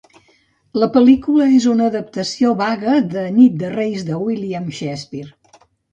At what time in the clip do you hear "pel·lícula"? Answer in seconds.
0.93-1.49